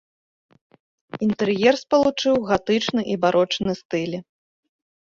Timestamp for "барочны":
3.27-3.71